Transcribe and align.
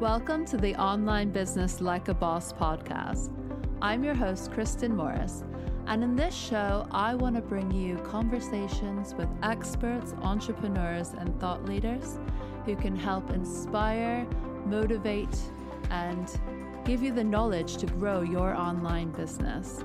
Welcome 0.00 0.46
to 0.46 0.56
the 0.56 0.74
Online 0.76 1.28
Business 1.28 1.82
Like 1.82 2.08
a 2.08 2.14
Boss 2.14 2.54
podcast. 2.54 3.30
I'm 3.82 4.02
your 4.02 4.14
host, 4.14 4.50
Kristin 4.50 4.92
Morris, 4.92 5.44
and 5.86 6.02
in 6.02 6.16
this 6.16 6.34
show, 6.34 6.86
I 6.90 7.14
want 7.14 7.36
to 7.36 7.42
bring 7.42 7.70
you 7.70 7.98
conversations 7.98 9.12
with 9.12 9.28
experts, 9.42 10.14
entrepreneurs, 10.22 11.10
and 11.18 11.38
thought 11.38 11.66
leaders 11.66 12.18
who 12.64 12.76
can 12.76 12.96
help 12.96 13.28
inspire, 13.28 14.26
motivate, 14.64 15.38
and 15.90 16.40
give 16.86 17.02
you 17.02 17.12
the 17.12 17.22
knowledge 17.22 17.76
to 17.76 17.86
grow 17.86 18.22
your 18.22 18.54
online 18.54 19.10
business. 19.10 19.84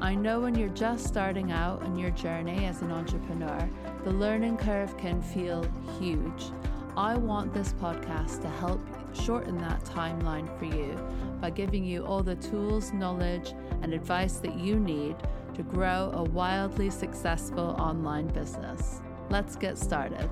I 0.00 0.16
know 0.16 0.40
when 0.40 0.56
you're 0.56 0.70
just 0.70 1.06
starting 1.06 1.52
out 1.52 1.84
on 1.84 1.96
your 1.96 2.10
journey 2.10 2.64
as 2.64 2.82
an 2.82 2.90
entrepreneur, 2.90 3.70
the 4.02 4.10
learning 4.10 4.56
curve 4.56 4.96
can 4.98 5.22
feel 5.22 5.64
huge. 6.00 6.50
I 6.94 7.16
want 7.16 7.54
this 7.54 7.72
podcast 7.72 8.42
to 8.42 8.48
help 8.50 8.78
shorten 9.14 9.56
that 9.62 9.82
timeline 9.82 10.46
for 10.58 10.66
you 10.66 10.94
by 11.40 11.48
giving 11.48 11.86
you 11.86 12.04
all 12.04 12.22
the 12.22 12.34
tools, 12.34 12.92
knowledge, 12.92 13.54
and 13.80 13.94
advice 13.94 14.34
that 14.40 14.58
you 14.58 14.78
need 14.78 15.16
to 15.54 15.62
grow 15.62 16.12
a 16.14 16.22
wildly 16.22 16.90
successful 16.90 17.74
online 17.78 18.26
business. 18.26 19.00
Let's 19.30 19.56
get 19.56 19.78
started. 19.78 20.28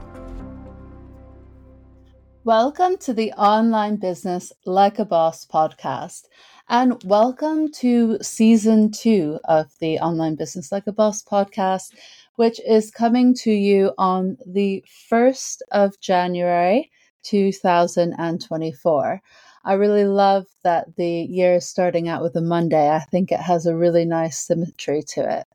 Welcome 2.45 2.99
to 2.99 3.15
the 3.15 3.33
Online 3.33 3.97
Business 3.97 4.53
Like 4.67 4.99
a 4.99 5.07
Boss 5.07 5.47
podcast, 5.47 6.25
and 6.69 7.03
welcome 7.05 7.73
to 7.73 8.19
season 8.21 8.91
two 8.91 9.39
of 9.45 9.71
the 9.81 9.99
Online 9.99 10.35
Business 10.35 10.71
Like 10.71 10.87
a 10.87 10.93
Boss 10.93 11.23
podcast, 11.23 11.93
which 12.37 12.61
is 12.67 12.91
coming 12.91 13.35
to 13.35 13.51
you 13.51 13.93
on 13.99 14.39
the 14.47 14.83
1st 15.11 15.59
of 15.73 16.01
January 16.01 16.91
2024. 17.23 19.21
I 19.63 19.75
really 19.75 20.07
love 20.07 20.47
that 20.65 20.97
the 20.97 21.07
year 21.07 21.57
is 21.57 21.69
starting 21.69 22.09
out 22.09 22.23
with 22.23 22.35
a 22.37 22.41
Monday. 22.41 22.89
I 22.89 23.01
think 23.01 23.31
it 23.31 23.41
has 23.41 23.67
a 23.67 23.77
really 23.77 24.07
nice 24.07 24.39
symmetry 24.39 25.03
to 25.09 25.39
it. 25.39 25.47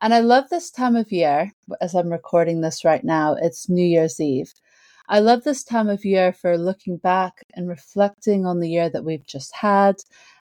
And 0.00 0.14
I 0.14 0.20
love 0.20 0.48
this 0.48 0.70
time 0.70 0.96
of 0.96 1.12
year, 1.12 1.52
as 1.80 1.94
I'm 1.94 2.10
recording 2.10 2.60
this 2.60 2.84
right 2.84 3.04
now, 3.04 3.34
it's 3.34 3.68
New 3.68 3.84
Year's 3.84 4.18
Eve. 4.18 4.52
I 5.08 5.20
love 5.20 5.44
this 5.44 5.62
time 5.62 5.88
of 5.88 6.04
year 6.04 6.32
for 6.32 6.56
looking 6.56 6.96
back 6.96 7.44
and 7.54 7.68
reflecting 7.68 8.46
on 8.46 8.60
the 8.60 8.70
year 8.70 8.88
that 8.88 9.04
we've 9.04 9.26
just 9.26 9.54
had 9.54 9.96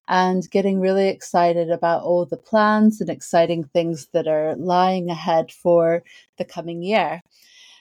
and 0.07 0.49
getting 0.51 0.79
really 0.79 1.07
excited 1.07 1.69
about 1.69 2.03
all 2.03 2.25
the 2.25 2.37
plans 2.37 3.01
and 3.01 3.09
exciting 3.09 3.63
things 3.63 4.07
that 4.13 4.27
are 4.27 4.55
lying 4.55 5.09
ahead 5.09 5.51
for 5.51 6.03
the 6.37 6.45
coming 6.45 6.81
year. 6.81 7.21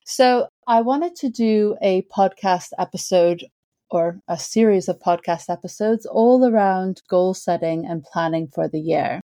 So, 0.05 0.49
I 0.67 0.81
wanted 0.81 1.17
to 1.17 1.29
do 1.31 1.77
a 1.83 2.03
podcast 2.03 2.69
episode 2.79 3.45
or 3.91 4.21
a 4.29 4.39
series 4.39 4.89
of 4.89 5.01
podcast 5.01 5.51
episodes 5.51 6.07
all 6.07 6.47
around 6.47 7.03
goal 7.09 7.35
setting 7.35 7.87
and 7.87 8.05
planning 8.05 8.49
for 8.49 8.69
the 8.69 8.81
year. 8.81 9.21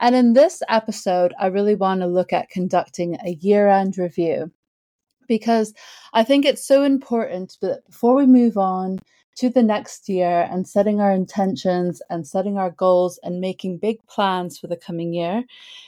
And 0.00 0.16
in 0.16 0.32
this 0.32 0.62
episode, 0.68 1.32
I 1.38 1.46
really 1.46 1.76
want 1.76 2.00
to 2.00 2.08
look 2.08 2.32
at 2.32 2.50
conducting 2.50 3.16
a 3.24 3.34
year 3.40 3.68
end 3.68 3.96
review 3.96 4.50
because 5.28 5.72
I 6.12 6.24
think 6.24 6.44
it's 6.44 6.66
so 6.66 6.82
important 6.82 7.56
that 7.62 7.86
before 7.86 8.14
we 8.14 8.26
move 8.26 8.58
on 8.58 8.98
to 9.36 9.48
the 9.48 9.62
next 9.62 10.08
year 10.08 10.46
and 10.50 10.68
setting 10.68 11.00
our 11.00 11.12
intentions 11.12 12.02
and 12.10 12.26
setting 12.26 12.58
our 12.58 12.70
goals 12.70 13.18
and 13.22 13.40
making 13.40 13.78
big 13.78 14.04
plans 14.06 14.58
for 14.58 14.66
the 14.66 14.76
coming 14.76 15.14
year, 15.14 15.44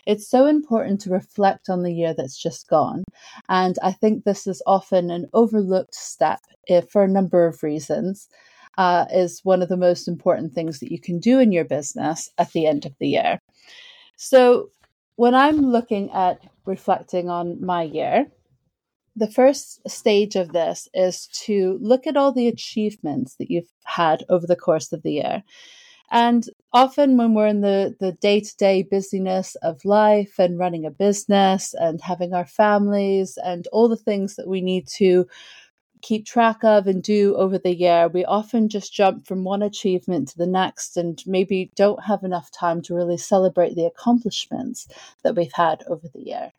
it's 0.07 0.29
so 0.29 0.47
important 0.47 1.01
to 1.03 1.11
reflect 1.11 1.69
on 1.69 1.83
the 1.83 1.93
year 1.93 2.15
that's 2.15 2.41
just 2.41 2.69
gone. 2.69 3.05
And 3.49 3.77
I 3.83 3.93
think 3.93 4.25
this 4.25 4.47
is 4.47 4.63
often 4.67 5.11
an 5.11 5.29
overlooked 5.35 5.95
step 5.95 6.41
if, 6.67 6.91
for 6.91 7.05
a 7.05 7.09
number 7.09 7.47
of 7.47 7.63
reasons. 7.63 8.29
Uh, 8.77 9.05
is 9.13 9.39
one 9.45 9.63
of 9.63 9.69
the 9.69 9.77
most 9.77 10.09
important 10.09 10.53
things 10.53 10.81
that 10.81 10.91
you 10.91 10.99
can 10.99 11.21
do 11.21 11.39
in 11.39 11.53
your 11.53 11.65
business 11.65 12.29
at 12.39 12.51
the 12.51 12.67
end 12.67 12.85
of 12.85 12.93
the 12.99 13.07
year. 13.07 13.39
So, 14.17 14.71
when 15.15 15.33
I'm 15.33 15.71
looking 15.71 16.11
at 16.11 16.41
reflecting 16.67 17.31
on 17.31 17.65
my 17.65 17.85
year, 17.85 18.27
the 19.17 19.31
first 19.31 19.81
stage 19.89 20.37
of 20.37 20.53
this 20.53 20.89
is 20.95 21.29
to 21.45 21.79
look 21.81 22.07
at 22.07 22.17
all 22.17 22.33
the 22.33 22.49
achievements 22.49 23.37
that 23.37 23.51
you've 23.51 23.73
had 23.85 24.25
over 24.29 24.47
the 24.47 24.57
course 24.57 24.93
of 24.93 25.03
the 25.03 25.13
year. 25.13 25.43
And 26.11 26.45
often, 26.73 27.17
when 27.17 27.35
we're 27.35 27.47
in 27.47 27.61
the, 27.61 27.97
the 27.99 28.13
day-to-day 28.13 28.85
busyness 28.91 29.57
of 29.63 29.85
life 29.85 30.35
and 30.39 30.59
running 30.59 30.85
a 30.85 30.91
business 30.91 31.75
and 31.75 32.01
having 32.01 32.35
our 32.35 32.47
families 32.47 33.39
and 33.43 33.67
all 33.73 33.89
the 33.89 33.97
things 33.97 34.37
that 34.37 34.47
we 34.47 34.61
need 34.61 34.87
to 34.97 35.27
keep 36.03 36.27
track 36.27 36.63
of 36.63 36.87
and 36.87 37.03
do 37.03 37.35
over 37.37 37.57
the 37.59 37.75
year, 37.75 38.09
we 38.09 38.25
often 38.27 38.69
just 38.69 38.93
jump 38.93 39.27
from 39.27 39.43
one 39.43 39.63
achievement 39.63 40.29
to 40.29 40.39
the 40.39 40.47
next 40.47 40.97
and 40.99 41.23
maybe 41.27 41.73
don't 41.75 42.05
have 42.05 42.23
enough 42.23 42.51
time 42.51 42.83
to 42.83 42.95
really 42.95 43.17
celebrate 43.17 43.75
the 43.75 43.87
accomplishments 43.87 44.87
that 45.23 45.35
we've 45.35 45.55
had 45.55 45.83
over 45.89 46.07
the 46.13 46.23
year. 46.23 46.53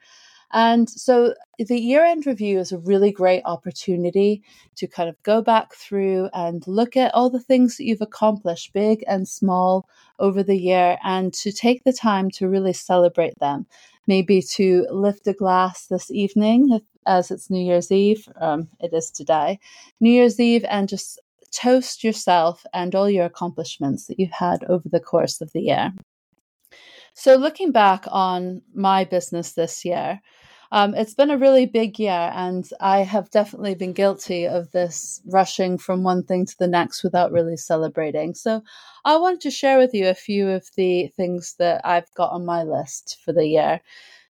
And 0.54 0.90
so 0.90 1.34
the 1.58 1.80
year 1.80 2.04
end 2.06 2.26
review 2.26 2.60
is 2.60 2.72
a 2.72 2.78
really 2.78 3.12
great 3.12 3.42
opportunity 3.46 4.44
to 4.76 4.88
kind 4.88 5.10
of 5.10 5.22
go 5.24 5.42
back 5.42 5.74
through 5.74 6.30
and 6.34 6.66
look 6.68 6.96
at 6.96 7.14
all 7.14 7.30
the 7.30 7.40
things 7.40 7.78
that 7.78 7.86
you've 7.86 8.02
accomplished, 8.02 8.74
big 8.74 9.04
and 9.08 9.28
small, 9.28 9.88
over 10.20 10.44
the 10.44 10.58
year, 10.58 10.98
and 11.04 11.34
to 11.34 11.52
take 11.52 11.84
the 11.84 11.94
time 11.94 12.30
to 12.32 12.48
really 12.48 12.74
celebrate 12.74 13.38
them. 13.40 13.66
Maybe 14.08 14.42
to 14.54 14.86
lift 14.92 15.28
a 15.28 15.34
glass 15.34 15.88
this 15.88 16.12
evening, 16.12 16.80
as 17.06 17.32
it's 17.32 17.50
New 17.50 17.64
Year's 17.64 17.92
Eve, 17.92 18.28
um, 18.40 18.68
it 18.80 18.94
is 18.94 19.12
today, 19.12 19.60
New 20.00 20.12
Year's 20.12 20.40
Eve, 20.40 20.66
and 20.70 20.88
just 20.88 21.20
toast 21.52 22.04
yourself 22.04 22.66
and 22.74 22.94
all 22.96 23.10
your 23.10 23.26
accomplishments 23.26 24.08
that 24.08 24.20
you've 24.20 24.32
had 24.32 24.64
over 24.66 24.88
the 24.90 25.00
course 25.00 25.42
of 25.42 25.52
the 25.54 25.62
year. 25.62 25.94
So, 27.18 27.38
looking 27.38 27.72
back 27.72 28.04
on 28.12 28.62
my 28.74 29.06
business 29.06 29.54
this 29.54 29.86
year, 29.86 30.22
um, 30.74 30.94
it's 30.94 31.14
been 31.14 31.32
a 31.32 31.38
really 31.38 31.66
big 31.66 31.98
year, 31.98 32.30
and 32.34 32.70
I 32.82 33.00
have 33.00 33.30
definitely 33.30 33.74
been 33.74 33.94
guilty 33.94 34.46
of 34.46 34.70
this 34.72 35.22
rushing 35.26 35.78
from 35.78 36.04
one 36.04 36.24
thing 36.24 36.46
to 36.46 36.58
the 36.60 36.68
next 36.68 37.04
without 37.06 37.32
really 37.32 37.56
celebrating. 37.56 38.36
So, 38.36 38.64
I 39.06 39.16
wanted 39.16 39.40
to 39.42 39.52
share 39.52 39.78
with 39.78 39.94
you 39.94 40.10
a 40.10 40.14
few 40.14 40.50
of 40.50 40.68
the 40.76 41.08
things 41.16 41.56
that 41.58 41.80
I've 41.86 42.14
got 42.16 42.32
on 42.34 42.46
my 42.46 42.64
list 42.64 43.18
for 43.24 43.32
the 43.32 43.48
year. 43.48 43.80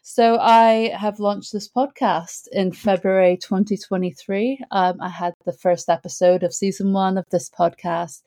So, 0.02 0.40
I 0.40 0.92
have 0.98 1.20
launched 1.20 1.54
this 1.54 1.70
podcast 1.70 2.48
in 2.52 2.72
February 2.72 3.38
2023. 3.38 4.60
Um, 4.72 5.00
I 5.00 5.10
had 5.10 5.36
the 5.46 5.54
first 5.54 5.88
episode 5.88 6.42
of 6.42 6.52
season 6.52 6.94
one 6.94 7.20
of 7.20 7.30
this 7.30 7.48
podcast 7.48 8.24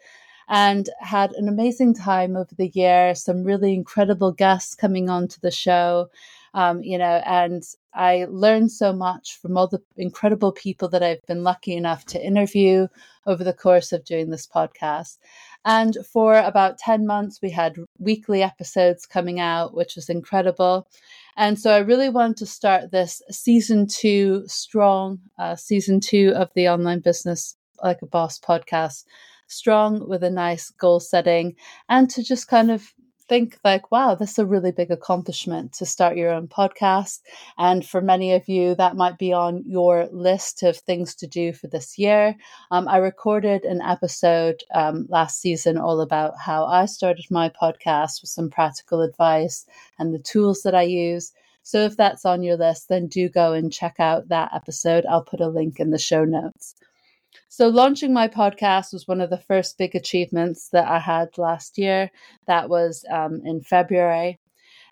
and 0.49 0.89
had 1.01 1.33
an 1.33 1.49
amazing 1.49 1.95
time 1.95 2.37
over 2.37 2.55
the 2.57 2.69
year. 2.69 3.15
Some 3.15 3.45
really 3.45 3.75
incredible 3.75 4.33
guests 4.33 4.75
coming 4.75 5.09
on 5.09 5.29
to 5.29 5.41
the 5.41 5.51
show, 5.51 6.11
um, 6.53 6.83
you 6.83 6.99
know, 6.99 7.23
and 7.25 7.63
I 7.95 8.27
learned 8.29 8.73
so 8.73 8.93
much 8.93 9.39
from 9.41 9.57
all 9.57 9.69
the 9.69 9.81
incredible 9.97 10.53
people 10.53 10.89
that 10.91 11.03
I've 11.03 11.23
been 11.27 11.45
lucky 11.45 11.75
enough 11.75 12.05
to 12.07 12.25
interview 12.25 12.89
over 13.27 13.45
the 13.45 13.53
course 13.53 13.93
of 13.93 14.05
doing 14.05 14.31
this 14.31 14.47
podcast. 14.47 15.19
And 15.65 15.97
for 16.13 16.37
about 16.37 16.79
10 16.79 17.07
months, 17.07 17.41
we 17.41 17.51
had 17.51 17.77
weekly 17.99 18.43
episodes 18.43 19.07
coming 19.07 19.41
out, 19.41 19.75
which 19.75 19.97
was 19.97 20.09
incredible. 20.09 20.89
And 21.37 21.59
so 21.59 21.73
I 21.73 21.79
really 21.79 22.09
wanted 22.11 22.37
to 22.39 22.47
start 22.47 22.91
this 22.91 23.23
season 23.31 23.87
two 23.87 24.45
strong, 24.47 25.21
uh, 25.39 25.57
season 25.57 26.01
two 26.01 26.33
of 26.37 26.51
the 26.55 26.69
Online 26.69 27.01
Business 27.01 27.57
Like 27.83 28.03
a 28.03 28.07
Boss 28.07 28.39
podcast 28.39 29.05
strong 29.47 30.09
with 30.09 30.23
a 30.23 30.31
nice 30.31 30.71
goal 30.71 31.01
setting 31.01 31.55
and 31.89 32.11
to 32.11 32.23
just 32.23 32.49
kind 32.49 32.71
of 32.71 32.95
think 33.29 33.59
like 33.65 33.91
wow 33.91 34.15
this 34.15 34.33
is 34.33 34.39
a 34.39 34.47
really 34.47 34.71
big 34.71 34.91
accomplishment 34.91 35.73
to 35.73 35.87
start 35.87 36.17
your 36.17 36.31
own 36.31 36.47
podcast. 36.47 37.21
And 37.57 37.87
for 37.87 38.01
many 38.01 38.35
of 38.35 38.49
you 38.49 38.75
that 38.75 38.97
might 38.97 39.19
be 39.19 39.33
on 39.33 39.63
your 39.67 40.09
list 40.13 40.63
of 40.63 40.77
things 40.77 41.15
to 41.17 41.27
do 41.27 41.53
for 41.53 41.67
this 41.69 41.99
year. 41.99 42.37
Um, 42.71 42.87
i 42.89 42.99
recorded 42.99 43.65
an 43.65 43.81
episode 43.81 44.63
um, 44.75 45.07
last 45.09 45.41
season 45.41 45.79
all 45.79 46.01
about 46.01 46.35
how 46.39 46.67
i 46.67 46.85
started 46.87 47.25
my 47.31 47.49
podcast 47.49 48.21
with 48.21 48.31
some 48.31 48.51
practical 48.51 49.01
advice 49.01 49.67
and 49.99 50.13
the 50.13 50.19
tools 50.19 50.63
that 50.63 50.75
i 50.75 50.83
use. 50.83 51.33
So 51.63 51.79
if 51.79 51.97
that's 51.97 52.27
on 52.27 52.43
your 52.43 52.57
list 52.57 52.89
then 52.89 53.07
do 53.07 53.29
go 53.29 53.53
and 53.55 53.73
check 53.73 53.97
out 53.99 54.29
that 54.29 54.51
episode. 54.55 55.07
I'll 55.07 55.25
put 55.25 55.41
a 55.41 55.49
link 55.49 55.81
in 55.81 55.91
the 55.91 55.99
show 55.99 56.25
notes 56.25 56.75
so, 57.49 57.69
launching 57.69 58.13
my 58.13 58.29
podcast 58.29 58.93
was 58.93 59.07
one 59.07 59.21
of 59.21 59.31
the 59.31 59.39
first 59.39 59.79
big 59.79 59.95
achievements 59.95 60.69
that 60.71 60.89
I 60.89 60.99
had 60.99 61.39
last 61.39 61.79
year. 61.79 62.11
That 62.47 62.69
was 62.69 63.05
um, 63.11 63.43
in 63.45 63.63
February. 63.63 64.41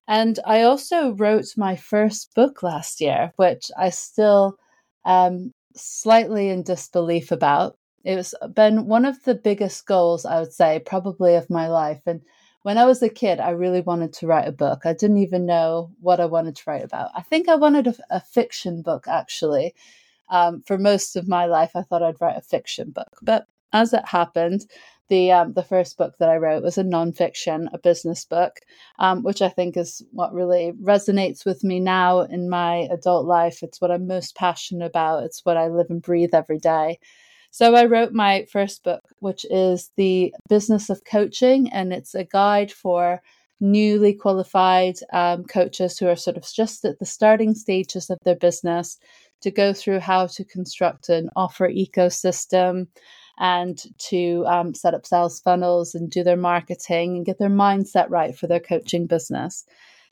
And 0.09 0.39
I 0.47 0.63
also 0.63 1.11
wrote 1.13 1.47
my 1.57 1.77
first 1.77 2.35
book 2.35 2.63
last 2.63 3.01
year, 3.01 3.33
which 3.37 3.71
I 3.77 3.91
still 3.91 4.59
am 5.05 5.53
slightly 5.75 6.51
in 6.51 6.63
disbelief 6.63 7.33
about. 7.33 7.77
It's 8.05 8.35
been 8.55 8.87
one 8.87 9.05
of 9.05 9.23
the 9.25 9.35
biggest 9.35 9.87
goals, 9.87 10.25
I 10.25 10.41
would 10.41 10.53
say, 10.53 10.81
probably 10.85 11.35
of 11.37 11.51
my 11.51 11.69
life. 11.69 12.03
And 12.07 12.21
when 12.63 12.79
I 12.79 12.85
was 12.85 13.03
a 13.03 13.09
kid, 13.09 13.41
I 13.41 13.51
really 13.51 13.81
wanted 13.81 14.13
to 14.15 14.27
write 14.27 14.49
a 14.49 14.53
book. 14.53 14.83
I 14.85 14.93
didn't 14.93 15.19
even 15.19 15.47
know 15.47 15.93
what 16.01 16.21
I 16.21 16.27
wanted 16.27 16.57
to 16.57 16.63
write 16.67 16.85
about. 16.85 17.11
I 17.15 17.23
think 17.23 17.49
I 17.49 17.55
wanted 17.57 17.87
a, 17.87 17.95
a 18.11 18.21
fiction 18.21 18.83
book, 18.83 19.07
actually 19.09 19.75
um, 20.33 20.63
for 20.67 20.79
most 20.79 21.15
of 21.15 21.29
my 21.29 21.45
life, 21.45 21.73
I 21.77 21.83
thought 21.83 22.03
I'd 22.03 22.21
write 22.21 22.39
a 22.39 22.41
fiction 22.41 22.91
book. 22.91 23.19
But 23.21 23.47
as 23.73 23.93
it 23.93 24.09
happened, 24.09 24.67
the 25.09 25.31
um, 25.31 25.53
the 25.53 25.63
first 25.63 25.99
book 25.99 26.15
that 26.19 26.31
I 26.31 26.37
wrote 26.37 26.63
was 26.63 26.79
a 26.79 26.85
nonfiction, 26.85 27.67
a 27.73 27.79
business 27.79 28.25
book, 28.25 28.61
um, 28.99 29.23
which 29.23 29.43
I 29.43 29.51
think 29.51 29.77
is 29.77 30.03
what 30.11 30.33
really 30.33 30.73
resonates 30.83 31.45
with 31.45 31.63
me 31.63 31.81
now 31.81 32.21
in 32.21 32.49
my 32.49 32.89
adult 32.91 33.27
life. 33.27 33.63
It's 33.63 33.81
what 33.81 33.91
I'm 33.91 34.07
most 34.07 34.35
passionate 34.35 34.87
about. 34.87 35.25
It's 35.25 35.45
what 35.45 35.59
I 35.59 35.69
live 35.69 35.89
and 35.91 36.01
breathe 36.01 36.35
every 36.35 36.59
day. 36.59 36.99
So 37.51 37.75
I 37.75 37.85
wrote 37.85 38.15
my 38.15 38.47
first 38.51 38.83
book, 38.83 39.03
which 39.19 39.45
is 39.51 39.91
the 39.97 40.35
business 40.49 40.89
of 40.89 41.05
coaching, 41.05 41.71
and 41.71 41.93
it's 41.93 42.15
a 42.15 42.25
guide 42.25 42.73
for 42.73 43.21
newly 43.61 44.13
qualified 44.13 44.97
um, 45.13 45.45
coaches 45.45 45.99
who 45.99 46.09
are 46.09 46.17
sort 46.17 46.37
of 46.37 46.45
just 46.53 46.85
at 46.85 46.99
the 46.99 47.07
starting 47.07 47.55
stages 47.55 48.11
of 48.11 48.19
their 48.25 48.35
business 48.35 48.99
to 49.43 49.51
go 49.51 49.73
through 49.73 50.01
how 50.01 50.27
to 50.27 50.45
construct 50.45 51.09
an 51.09 51.29
offer 51.37 51.69
ecosystem 51.69 52.87
and 53.39 53.83
to 53.99 54.45
um, 54.47 54.75
set 54.75 54.95
up 54.95 55.07
sales 55.07 55.41
funnels 55.41 55.95
and 55.95 56.11
do 56.11 56.23
their 56.23 56.37
marketing 56.37 57.17
and 57.17 57.27
get 57.27 57.39
their 57.39 57.51
mindset 57.51 58.07
right 58.11 58.37
for 58.37 58.47
their 58.47 58.61
coaching 58.61 59.07
business. 59.07 59.65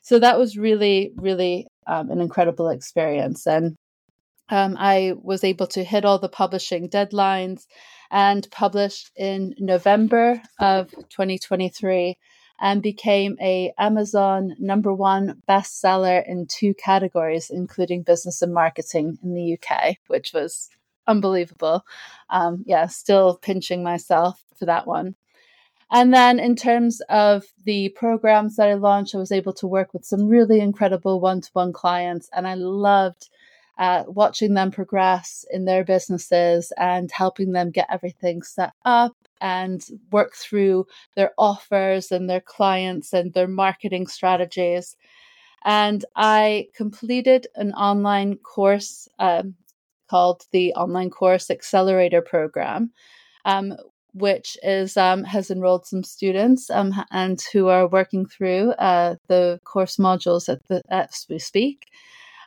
So 0.03 0.19
that 0.19 0.38
was 0.38 0.56
really, 0.56 1.12
really 1.17 1.67
um, 1.87 2.11
an 2.11 2.21
incredible 2.21 2.69
experience. 2.69 3.47
And 3.47 3.77
um, 4.49 4.77
I 4.79 5.15
was 5.23 5.44
able 5.44 5.67
to 5.69 5.85
hit 5.85 6.05
all 6.05 6.19
the 6.19 6.29
publishing 6.29 6.88
deadlines 6.88 7.67
and 8.11 8.50
published 8.50 9.11
in 9.17 9.55
November 9.59 10.43
of 10.59 10.91
2023 10.91 12.17
and 12.61 12.83
became 12.83 13.37
a 13.41 13.73
Amazon 13.79 14.55
number 14.59 14.93
one 14.93 15.43
bestseller 15.49 16.23
in 16.27 16.47
two 16.47 16.75
categories, 16.75 17.51
including 17.51 18.03
business 18.03 18.43
and 18.43 18.53
marketing 18.53 19.19
in 19.23 19.35
the 19.35 19.55
UK, 19.59 19.97
which 20.09 20.33
was 20.35 20.69
unbelievable. 21.07 21.85
Um, 22.29 22.62
yeah, 22.67 22.87
still 22.87 23.39
pinching 23.39 23.83
myself 23.83 24.45
for 24.59 24.67
that 24.67 24.87
one. 24.87 25.15
And 25.91 26.15
then 26.15 26.39
in 26.39 26.55
terms 26.55 27.01
of 27.09 27.45
the 27.65 27.89
programs 27.89 28.57
that 28.57 28.69
I 28.69 28.75
launched, 28.75 29.15
I 29.15 29.19
was 29.19 29.33
able 29.33 29.55
to 29.55 29.67
work 29.67 29.93
with 29.93 30.05
some 30.05 30.29
really 30.29 30.61
incredible 30.61 31.19
one 31.19 31.41
to 31.41 31.51
one 31.53 31.73
clients, 31.73 32.29
and 32.33 32.47
I 32.47 32.55
loved 32.55 33.29
uh, 33.79 34.05
watching 34.07 34.53
them 34.53 34.71
progress 34.71 35.45
in 35.51 35.65
their 35.65 35.83
businesses 35.83 36.73
and 36.77 37.11
helping 37.11 37.53
them 37.53 37.71
get 37.71 37.89
everything 37.91 38.43
set 38.43 38.73
up 38.85 39.17
and 39.40 39.84
work 40.10 40.34
through 40.34 40.87
their 41.16 41.32
offers 41.38 42.12
and 42.12 42.28
their 42.28 42.40
clients 42.40 43.12
and 43.12 43.32
their 43.32 43.48
marketing 43.48 44.06
strategies. 44.06 44.96
And 45.64 46.04
I 46.16 46.69
completed 46.75 47.46
an 47.54 47.72
online 47.72 48.37
course 48.37 49.08
um, 49.19 49.54
called 50.08 50.44
the 50.52 50.72
Online 50.75 51.10
Course 51.10 51.50
Accelerator 51.50 52.22
Program, 52.22 52.90
um, 53.44 53.76
which 54.12 54.56
is 54.62 54.96
um, 54.96 55.22
has 55.25 55.50
enrolled 55.50 55.87
some 55.87 56.02
students 56.02 56.69
um, 56.70 56.92
and 57.12 57.40
who 57.52 57.69
are 57.69 57.87
working 57.87 58.26
through 58.26 58.72
uh, 58.72 59.14
the 59.28 59.60
course 59.64 59.98
modules 59.98 60.48
at 60.48 60.66
the 60.69 60.82
as 60.90 61.26
we 61.28 61.38
speak. 61.38 61.87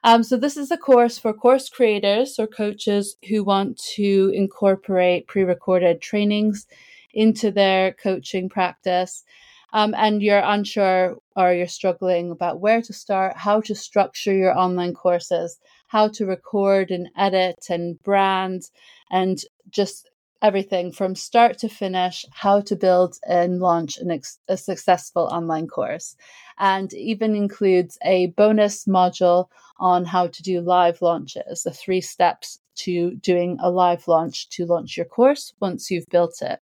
Um, 0.05 0.21
so 0.23 0.35
this 0.35 0.57
is 0.57 0.69
a 0.69 0.77
course 0.77 1.17
for 1.17 1.33
course 1.33 1.69
creators 1.69 2.37
or 2.37 2.47
coaches 2.47 3.15
who 3.29 3.43
want 3.43 3.77
to 3.95 4.31
incorporate 4.33 5.27
pre-recorded 5.27 6.01
trainings 6.01 6.67
into 7.13 7.51
their 7.51 7.93
coaching 7.93 8.49
practice. 8.49 9.23
Um, 9.71 9.95
and 9.97 10.21
you're 10.21 10.43
unsure 10.43 11.17
or 11.35 11.53
you're 11.53 11.67
struggling 11.67 12.31
about 12.31 12.59
where 12.59 12.81
to 12.81 12.93
start, 12.93 13.37
how 13.37 13.61
to 13.61 13.73
structure 13.73 14.33
your 14.33 14.55
online 14.57 14.93
courses, 14.93 15.57
how 15.87 16.09
to 16.09 16.25
record 16.25 16.91
and 16.91 17.09
edit 17.17 17.65
and 17.69 18.01
brand, 18.03 18.69
and 19.09 19.39
just 19.69 20.09
everything 20.43 20.91
from 20.91 21.15
start 21.15 21.57
to 21.57 21.69
finish, 21.69 22.25
how 22.31 22.59
to 22.61 22.75
build 22.75 23.17
and 23.27 23.59
launch 23.59 23.97
an 23.97 24.11
ex- 24.11 24.39
a 24.49 24.57
successful 24.57 25.23
online 25.31 25.67
course. 25.67 26.15
And 26.59 26.93
even 26.93 27.35
includes 27.35 27.97
a 28.03 28.27
bonus 28.27 28.85
module 28.85 29.47
on 29.79 30.05
how 30.05 30.27
to 30.27 30.43
do 30.43 30.61
live 30.61 31.01
launches, 31.01 31.63
the 31.63 31.71
three 31.71 32.01
steps 32.01 32.59
to 32.75 33.15
doing 33.15 33.57
a 33.61 33.71
live 33.71 34.07
launch 34.07 34.49
to 34.49 34.65
launch 34.65 34.97
your 34.97 35.05
course 35.05 35.53
once 35.59 35.89
you've 35.89 36.07
built 36.09 36.41
it. 36.41 36.59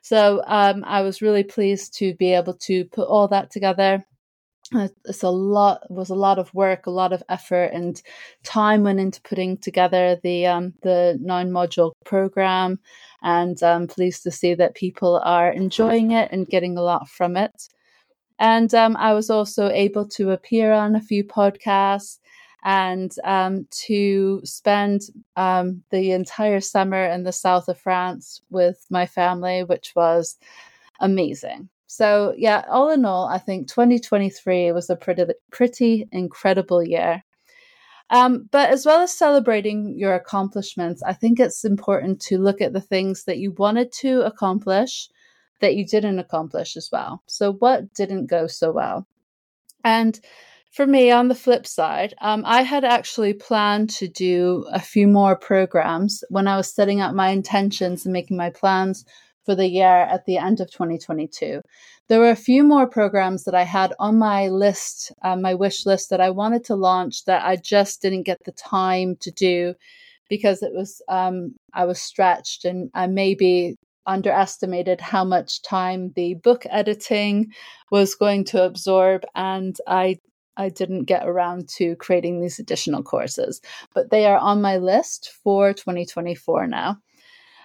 So 0.00 0.42
um, 0.46 0.84
I 0.86 1.02
was 1.02 1.20
really 1.20 1.44
pleased 1.44 1.94
to 1.98 2.14
be 2.14 2.32
able 2.32 2.54
to 2.54 2.84
put 2.86 3.08
all 3.08 3.28
that 3.28 3.50
together 3.50 4.04
it's 4.72 5.22
a 5.22 5.30
lot 5.30 5.90
was 5.90 6.10
a 6.10 6.14
lot 6.14 6.38
of 6.38 6.52
work 6.52 6.86
a 6.86 6.90
lot 6.90 7.12
of 7.12 7.22
effort 7.28 7.70
and 7.72 8.02
time 8.44 8.82
went 8.82 9.00
into 9.00 9.20
putting 9.22 9.56
together 9.56 10.18
the 10.22 10.46
um, 10.46 10.74
the 10.82 11.18
nine 11.20 11.50
module 11.50 11.92
program. 12.04 12.78
And 13.22 13.60
i'm 13.62 13.86
pleased 13.86 14.22
to 14.24 14.30
see 14.30 14.54
that 14.54 14.74
people 14.74 15.20
are 15.24 15.50
enjoying 15.50 16.12
it 16.12 16.30
and 16.32 16.46
getting 16.46 16.76
a 16.76 16.82
lot 16.82 17.08
from 17.08 17.36
it. 17.36 17.68
And 18.38 18.72
um, 18.74 18.96
i 18.96 19.12
was 19.14 19.30
also 19.30 19.70
able 19.70 20.06
to 20.08 20.30
appear 20.30 20.72
on 20.72 20.96
a 20.96 21.00
few 21.00 21.24
podcasts 21.24 22.18
and 22.64 23.14
um, 23.22 23.68
to 23.70 24.40
spend 24.44 25.02
um, 25.36 25.82
the 25.90 26.10
entire 26.10 26.60
summer 26.60 27.04
in 27.04 27.22
the 27.22 27.32
south 27.32 27.68
of 27.68 27.78
france 27.78 28.42
with 28.50 28.84
my 28.90 29.06
family 29.06 29.62
which 29.64 29.92
was 29.94 30.36
amazing 31.00 31.68
so 31.88 32.34
yeah, 32.36 32.64
all 32.68 32.90
in 32.90 33.06
all, 33.06 33.26
I 33.26 33.38
think 33.38 33.66
2023 33.68 34.72
was 34.72 34.90
a 34.90 34.96
pretty 34.96 35.24
pretty 35.50 36.06
incredible 36.12 36.82
year. 36.82 37.24
Um, 38.10 38.48
but 38.50 38.70
as 38.70 38.84
well 38.86 39.00
as 39.00 39.12
celebrating 39.12 39.94
your 39.98 40.14
accomplishments, 40.14 41.02
I 41.02 41.14
think 41.14 41.40
it's 41.40 41.64
important 41.64 42.20
to 42.22 42.38
look 42.38 42.60
at 42.60 42.74
the 42.74 42.80
things 42.80 43.24
that 43.24 43.38
you 43.38 43.52
wanted 43.52 43.90
to 44.00 44.20
accomplish 44.20 45.08
that 45.60 45.76
you 45.76 45.86
didn't 45.86 46.18
accomplish 46.18 46.76
as 46.76 46.90
well. 46.92 47.22
So 47.26 47.54
what 47.54 47.92
didn't 47.94 48.26
go 48.26 48.46
so 48.46 48.70
well? 48.70 49.06
And 49.82 50.20
for 50.70 50.86
me, 50.86 51.10
on 51.10 51.28
the 51.28 51.34
flip 51.34 51.66
side, 51.66 52.14
um, 52.20 52.44
I 52.46 52.62
had 52.62 52.84
actually 52.84 53.32
planned 53.32 53.90
to 53.90 54.08
do 54.08 54.66
a 54.70 54.80
few 54.80 55.06
more 55.06 55.36
programs 55.36 56.22
when 56.28 56.46
I 56.46 56.56
was 56.56 56.72
setting 56.72 57.00
up 57.00 57.14
my 57.14 57.30
intentions 57.30 58.04
and 58.04 58.12
making 58.12 58.36
my 58.36 58.50
plans 58.50 59.04
for 59.48 59.54
the 59.54 59.66
year 59.66 59.86
at 59.86 60.26
the 60.26 60.36
end 60.36 60.60
of 60.60 60.70
2022. 60.70 61.62
There 62.08 62.20
were 62.20 62.28
a 62.28 62.36
few 62.36 62.62
more 62.62 62.86
programs 62.86 63.44
that 63.44 63.54
I 63.54 63.62
had 63.62 63.94
on 63.98 64.18
my 64.18 64.48
list, 64.48 65.10
uh, 65.22 65.36
my 65.36 65.54
wish 65.54 65.86
list 65.86 66.10
that 66.10 66.20
I 66.20 66.28
wanted 66.28 66.64
to 66.64 66.74
launch 66.74 67.24
that 67.24 67.46
I 67.46 67.56
just 67.56 68.02
didn't 68.02 68.24
get 68.24 68.44
the 68.44 68.52
time 68.52 69.16
to 69.20 69.30
do 69.30 69.72
because 70.28 70.62
it 70.62 70.72
was 70.74 71.00
um, 71.08 71.54
I 71.72 71.86
was 71.86 71.98
stretched 71.98 72.66
and 72.66 72.90
I 72.92 73.06
maybe 73.06 73.76
underestimated 74.04 75.00
how 75.00 75.24
much 75.24 75.62
time 75.62 76.12
the 76.14 76.34
book 76.34 76.66
editing 76.68 77.50
was 77.90 78.16
going 78.16 78.44
to 78.52 78.66
absorb 78.66 79.22
and 79.34 79.74
I 79.86 80.18
I 80.58 80.68
didn't 80.68 81.04
get 81.04 81.26
around 81.26 81.70
to 81.78 81.96
creating 81.96 82.42
these 82.42 82.58
additional 82.58 83.02
courses, 83.02 83.62
but 83.94 84.10
they 84.10 84.26
are 84.26 84.36
on 84.36 84.60
my 84.60 84.76
list 84.76 85.30
for 85.42 85.72
2024 85.72 86.66
now. 86.66 86.98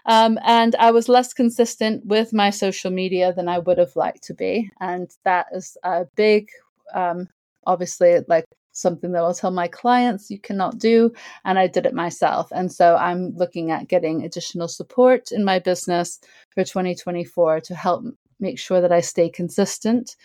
Um, 0.05 0.37
and 0.43 0.75
I 0.75 0.91
was 0.91 1.07
less 1.07 1.33
consistent 1.33 2.05
with 2.05 2.33
my 2.33 2.49
social 2.49 2.91
media 2.91 3.33
than 3.33 3.47
I 3.47 3.59
would 3.59 3.77
have 3.77 3.95
liked 3.95 4.23
to 4.23 4.33
be. 4.33 4.69
And 4.79 5.09
that 5.23 5.47
is 5.53 5.77
a 5.83 6.05
big, 6.15 6.49
um, 6.93 7.29
obviously, 7.65 8.19
like 8.27 8.45
something 8.73 9.11
that 9.11 9.23
I'll 9.23 9.33
tell 9.33 9.51
my 9.51 9.67
clients 9.67 10.29
you 10.29 10.39
cannot 10.39 10.77
do. 10.77 11.13
And 11.45 11.57
I 11.57 11.67
did 11.67 11.85
it 11.85 11.93
myself. 11.93 12.51
And 12.51 12.71
so 12.71 12.95
I'm 12.97 13.35
looking 13.35 13.71
at 13.71 13.87
getting 13.87 14.23
additional 14.23 14.67
support 14.67 15.31
in 15.31 15.45
my 15.45 15.59
business 15.59 16.19
for 16.49 16.63
2024 16.63 17.61
to 17.61 17.75
help 17.75 18.03
make 18.39 18.59
sure 18.59 18.81
that 18.81 18.91
I 18.91 18.99
stay 18.99 19.29
consistent. 19.29 20.17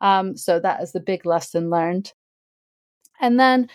Um, 0.00 0.36
so 0.36 0.58
that 0.60 0.82
is 0.82 0.92
the 0.92 1.00
big 1.00 1.24
lesson 1.24 1.70
learned. 1.70 2.12
And 3.20 3.38
then 3.38 3.68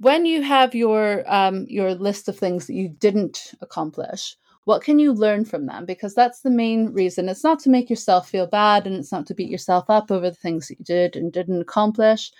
when 0.00 0.26
you 0.26 0.42
have 0.42 0.74
your 0.74 1.24
um, 1.32 1.66
your 1.68 1.94
list 1.94 2.28
of 2.28 2.38
things 2.38 2.66
that 2.66 2.74
you 2.74 2.88
didn't 2.88 3.52
accomplish, 3.60 4.36
what 4.68 4.82
can 4.82 4.98
you 4.98 5.14
learn 5.14 5.46
from 5.46 5.64
them? 5.64 5.86
Because 5.86 6.14
that's 6.14 6.42
the 6.42 6.50
main 6.50 6.92
reason. 6.92 7.30
It's 7.30 7.42
not 7.42 7.58
to 7.60 7.70
make 7.70 7.88
yourself 7.88 8.28
feel 8.28 8.46
bad 8.46 8.86
and 8.86 8.96
it's 8.96 9.10
not 9.10 9.24
to 9.28 9.34
beat 9.34 9.48
yourself 9.48 9.86
up 9.88 10.10
over 10.10 10.28
the 10.28 10.36
things 10.36 10.68
that 10.68 10.78
you 10.78 10.84
did 10.84 11.16
and 11.16 11.32
didn't 11.32 11.62
accomplish. 11.62 12.30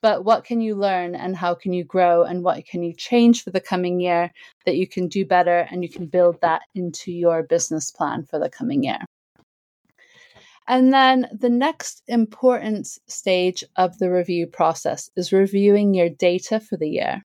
But 0.00 0.24
what 0.24 0.42
can 0.42 0.62
you 0.62 0.74
learn 0.74 1.14
and 1.14 1.36
how 1.36 1.54
can 1.54 1.74
you 1.74 1.84
grow 1.84 2.22
and 2.22 2.42
what 2.42 2.64
can 2.64 2.82
you 2.82 2.94
change 2.94 3.44
for 3.44 3.50
the 3.50 3.60
coming 3.60 4.00
year 4.00 4.32
that 4.64 4.76
you 4.76 4.88
can 4.88 5.06
do 5.06 5.26
better 5.26 5.68
and 5.70 5.82
you 5.82 5.90
can 5.90 6.06
build 6.06 6.40
that 6.40 6.62
into 6.74 7.12
your 7.12 7.42
business 7.42 7.90
plan 7.90 8.24
for 8.24 8.38
the 8.38 8.48
coming 8.48 8.82
year? 8.82 9.00
And 10.66 10.94
then 10.94 11.28
the 11.30 11.50
next 11.50 12.02
important 12.08 12.86
stage 13.06 13.62
of 13.76 13.98
the 13.98 14.10
review 14.10 14.46
process 14.46 15.10
is 15.14 15.30
reviewing 15.30 15.92
your 15.92 16.08
data 16.08 16.58
for 16.58 16.78
the 16.78 16.88
year. 16.88 17.22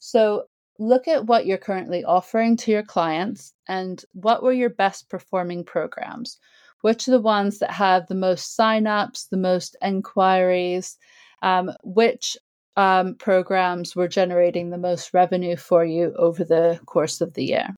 So 0.00 0.46
look 0.80 1.06
at 1.06 1.26
what 1.26 1.46
you're 1.46 1.58
currently 1.58 2.02
offering 2.02 2.56
to 2.56 2.70
your 2.70 2.82
clients 2.82 3.52
and 3.68 4.02
what 4.14 4.42
were 4.42 4.52
your 4.52 4.70
best 4.70 5.08
performing 5.08 5.62
programs. 5.62 6.38
Which 6.80 7.06
are 7.06 7.10
the 7.10 7.20
ones 7.20 7.58
that 7.58 7.70
have 7.70 8.06
the 8.08 8.14
most 8.14 8.58
signups, 8.58 9.28
the 9.28 9.36
most 9.36 9.76
inquiries? 9.82 10.96
Um, 11.42 11.70
which 11.84 12.38
um, 12.76 13.14
programs 13.16 13.94
were 13.94 14.08
generating 14.08 14.70
the 14.70 14.78
most 14.78 15.12
revenue 15.12 15.56
for 15.56 15.84
you 15.84 16.14
over 16.16 16.42
the 16.42 16.80
course 16.86 17.20
of 17.20 17.34
the 17.34 17.44
year? 17.44 17.68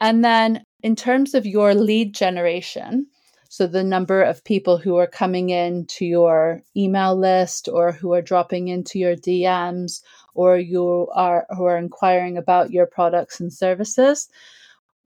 And 0.00 0.24
then 0.24 0.62
in 0.82 0.96
terms 0.96 1.34
of 1.34 1.44
your 1.44 1.74
lead 1.74 2.14
generation, 2.14 3.06
so 3.50 3.66
the 3.66 3.84
number 3.84 4.22
of 4.22 4.44
people 4.44 4.76
who 4.76 4.96
are 4.96 5.06
coming 5.06 5.50
in 5.50 5.86
to 5.86 6.04
your 6.04 6.62
email 6.76 7.16
list 7.16 7.68
or 7.70 7.92
who 7.92 8.12
are 8.12 8.22
dropping 8.22 8.68
into 8.68 8.98
your 8.98 9.16
DMs 9.16 10.02
or 10.38 10.56
you 10.56 11.08
are 11.14 11.46
who 11.56 11.64
are 11.64 11.76
inquiring 11.76 12.38
about 12.38 12.70
your 12.70 12.86
products 12.86 13.40
and 13.40 13.52
services, 13.52 14.28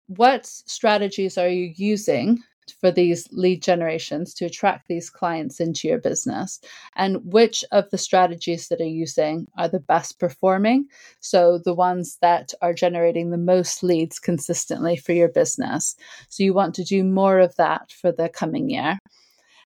what 0.09 0.45
strategies 0.47 1.39
are 1.39 1.49
you 1.49 1.73
using 1.77 2.41
for 2.81 2.91
these 2.91 3.29
lead 3.31 3.63
generations 3.63 4.35
to 4.35 4.47
attract 4.47 4.89
these 4.89 5.09
clients 5.09 5.61
into 5.61 5.87
your 5.87 5.99
business? 5.99 6.61
And 6.97 7.19
which 7.25 7.65
of 7.71 7.89
the 7.91 7.99
strategies 7.99 8.67
that 8.67 8.81
are 8.81 8.97
using 9.05 9.47
are 9.57 9.69
the 9.69 9.79
best 9.79 10.19
performing? 10.19 10.89
So 11.21 11.61
the 11.65 11.75
ones 11.75 12.19
that 12.21 12.53
are 12.61 12.75
generating 12.75 13.31
the 13.31 13.39
most 13.39 13.85
leads 13.85 14.19
consistently 14.19 14.97
for 14.97 15.13
your 15.13 15.29
business. 15.29 15.95
So 16.31 16.43
you 16.43 16.53
want 16.53 16.75
to 16.75 16.85
do 16.85 17.05
more 17.05 17.39
of 17.39 17.55
that 17.57 17.93
for 17.93 18.11
the 18.11 18.29
coming 18.29 18.71
year 18.71 18.99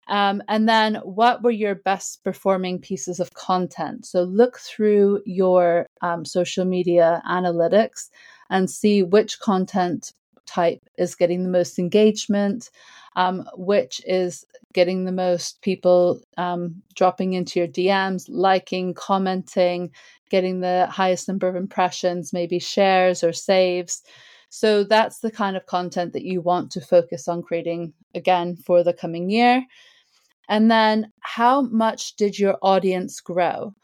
um, 0.09 0.43
and 0.49 0.69
then 0.69 0.97
what 0.97 1.43
were 1.43 1.51
your 1.51 1.75
best 1.75 2.23
performing 2.25 2.79
pieces 2.79 3.21
of 3.21 3.35
content 3.35 4.05
so 4.07 4.23
look 4.23 4.59
through 4.59 5.21
your 5.27 5.87
um, 6.03 6.25
social 6.25 6.65
media 6.65 7.23
analytics 7.29 8.09
and 8.51 8.71
see 8.71 9.03
which 9.03 9.41
content 9.41 10.13
type 10.49 10.81
is 10.97 11.15
getting 11.15 11.43
the 11.43 11.51
most 11.51 11.79
engagement, 11.79 12.71
um, 13.17 13.45
which 13.55 14.01
is 14.07 14.45
getting 14.73 15.05
the 15.05 15.13
most 15.13 15.61
people 15.63 16.21
um, 16.37 16.83
dropping 16.95 17.35
into 17.35 17.61
your 17.61 17.69
DMs, 17.69 18.25
liking, 18.29 18.95
commenting, 18.95 19.91
getting 20.31 20.61
the 20.61 20.89
highest 20.91 21.29
number 21.29 21.49
of 21.49 21.57
impressions, 21.57 22.33
maybe 22.33 22.59
shares 22.59 23.23
or 23.23 23.33
saves. 23.33 24.03
So 24.51 24.83
that's 24.85 25.21
the 25.21 25.31
kind 25.31 25.57
of 25.57 25.67
content 25.67 26.15
that 26.15 26.25
you 26.25 26.41
want 26.41 26.71
to 26.73 26.81
focus 26.81 27.29
on 27.29 27.43
creating 27.43 27.93
again 28.15 28.57
for 28.57 28.83
the 28.83 28.95
coming 28.95 29.31
year. 29.31 29.65
And 30.49 30.71
then 30.71 31.13
how 31.21 31.63
much 31.63 32.17
did 32.17 32.39
your 32.39 32.59
audience 32.63 33.21
grow? 33.21 33.75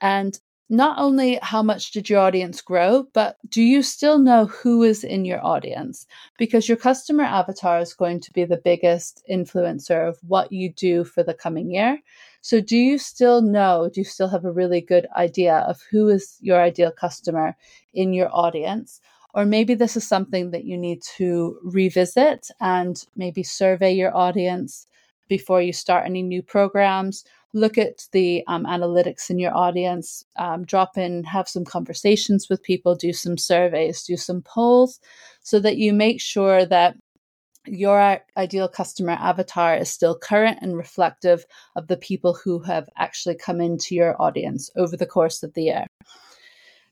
And 0.00 0.38
not 0.70 0.98
only 0.98 1.38
how 1.42 1.62
much 1.62 1.92
did 1.92 2.10
your 2.10 2.20
audience 2.20 2.60
grow, 2.60 3.06
but 3.14 3.38
do 3.48 3.62
you 3.62 3.82
still 3.82 4.18
know 4.18 4.46
who 4.46 4.82
is 4.82 5.02
in 5.02 5.24
your 5.24 5.44
audience? 5.44 6.06
Because 6.36 6.68
your 6.68 6.76
customer 6.76 7.24
avatar 7.24 7.80
is 7.80 7.94
going 7.94 8.20
to 8.20 8.32
be 8.32 8.44
the 8.44 8.60
biggest 8.62 9.22
influencer 9.30 10.06
of 10.08 10.18
what 10.26 10.52
you 10.52 10.70
do 10.70 11.04
for 11.04 11.22
the 11.22 11.32
coming 11.32 11.70
year. 11.70 11.98
So, 12.42 12.60
do 12.60 12.76
you 12.76 12.98
still 12.98 13.40
know, 13.40 13.90
do 13.92 14.00
you 14.00 14.04
still 14.04 14.28
have 14.28 14.44
a 14.44 14.52
really 14.52 14.80
good 14.80 15.06
idea 15.16 15.58
of 15.68 15.80
who 15.90 16.08
is 16.08 16.36
your 16.40 16.60
ideal 16.60 16.92
customer 16.92 17.56
in 17.94 18.12
your 18.12 18.28
audience? 18.34 19.00
Or 19.34 19.46
maybe 19.46 19.74
this 19.74 19.96
is 19.96 20.06
something 20.06 20.50
that 20.50 20.64
you 20.64 20.76
need 20.76 21.02
to 21.16 21.58
revisit 21.62 22.50
and 22.60 23.02
maybe 23.16 23.42
survey 23.42 23.92
your 23.92 24.14
audience 24.16 24.86
before 25.28 25.62
you 25.62 25.72
start 25.72 26.06
any 26.06 26.22
new 26.22 26.42
programs 26.42 27.24
look 27.54 27.78
at 27.78 28.06
the 28.12 28.44
um, 28.46 28.64
analytics 28.64 29.30
in 29.30 29.38
your 29.38 29.56
audience, 29.56 30.24
um, 30.36 30.64
drop 30.64 30.98
in, 30.98 31.24
have 31.24 31.48
some 31.48 31.64
conversations 31.64 32.48
with 32.48 32.62
people, 32.62 32.94
do 32.94 33.12
some 33.12 33.38
surveys, 33.38 34.02
do 34.04 34.16
some 34.16 34.42
polls, 34.42 35.00
so 35.40 35.58
that 35.60 35.78
you 35.78 35.92
make 35.92 36.20
sure 36.20 36.66
that 36.66 36.96
your 37.66 38.18
ideal 38.36 38.68
customer 38.68 39.12
avatar 39.12 39.76
is 39.76 39.90
still 39.90 40.16
current 40.16 40.58
and 40.62 40.76
reflective 40.76 41.44
of 41.76 41.86
the 41.88 41.96
people 41.96 42.32
who 42.32 42.58
have 42.60 42.88
actually 42.96 43.34
come 43.34 43.60
into 43.60 43.94
your 43.94 44.20
audience 44.20 44.70
over 44.76 44.96
the 44.96 45.06
course 45.06 45.42
of 45.42 45.52
the 45.54 45.64
year. 45.64 45.86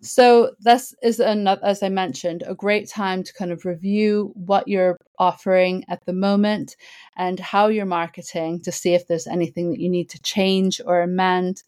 So 0.03 0.53
this 0.61 0.95
is 1.03 1.21
another, 1.21 1.65
as 1.65 1.83
I 1.83 1.89
mentioned, 1.89 2.45
a 2.47 2.55
great 2.55 2.89
time 2.89 3.23
to 3.23 3.33
kind 3.33 3.51
of 3.51 3.65
review 3.65 4.33
what 4.35 4.69
you're 4.69 4.99
offering 5.19 5.85
at 5.89 6.05
the 6.05 6.13
moment 6.13 6.77
and 7.17 7.41
how 7.41 7.69
you're 7.69 7.87
marketing 7.87 8.61
to 8.63 8.73
see 8.73 8.95
if 8.95 9.07
there's 9.07 9.27
anything 9.27 9.71
that 9.71 9.81
you 9.81 9.89
need 9.89 10.11
to 10.11 10.21
change 10.21 10.81
or 10.85 11.01
amend. 11.01 11.63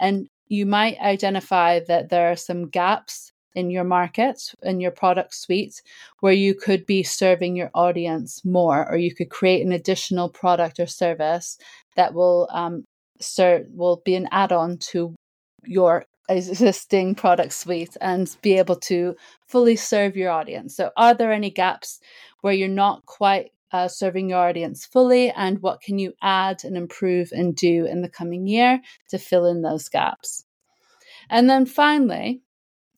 And 0.00 0.28
you 0.48 0.66
might 0.66 0.98
identify 0.98 1.80
that 1.86 2.08
there 2.08 2.30
are 2.32 2.36
some 2.36 2.68
gaps 2.68 3.32
in 3.54 3.70
your 3.70 3.84
market 3.84 4.52
in 4.62 4.80
your 4.80 4.90
product 4.90 5.34
suite 5.34 5.80
where 6.20 6.32
you 6.32 6.54
could 6.54 6.84
be 6.86 7.02
serving 7.02 7.54
your 7.54 7.70
audience 7.74 8.44
more 8.44 8.90
or 8.90 8.96
you 8.96 9.14
could 9.14 9.30
create 9.30 9.64
an 9.64 9.72
additional 9.72 10.28
product 10.28 10.80
or 10.80 10.86
service 10.86 11.56
that 11.94 12.14
will 12.14 12.48
um, 12.52 12.84
serve 13.20 13.66
will 13.72 14.02
be 14.04 14.16
an 14.16 14.28
add-on 14.32 14.76
to 14.78 15.14
your 15.64 16.04
existing 16.28 17.14
product 17.14 17.52
suite 17.52 17.96
and 18.00 18.34
be 18.42 18.58
able 18.58 18.76
to 18.76 19.14
fully 19.46 19.76
serve 19.76 20.16
your 20.16 20.30
audience. 20.30 20.76
So, 20.76 20.90
are 20.96 21.14
there 21.14 21.32
any 21.32 21.50
gaps 21.50 22.00
where 22.40 22.54
you're 22.54 22.68
not 22.68 23.04
quite 23.06 23.52
uh, 23.72 23.88
serving 23.88 24.30
your 24.30 24.38
audience 24.38 24.86
fully? 24.86 25.30
And 25.30 25.60
what 25.60 25.80
can 25.80 25.98
you 25.98 26.14
add 26.22 26.64
and 26.64 26.76
improve 26.76 27.30
and 27.32 27.54
do 27.54 27.86
in 27.86 28.02
the 28.02 28.08
coming 28.08 28.46
year 28.46 28.80
to 29.10 29.18
fill 29.18 29.46
in 29.46 29.62
those 29.62 29.88
gaps? 29.88 30.44
And 31.28 31.48
then 31.48 31.66
finally, 31.66 32.42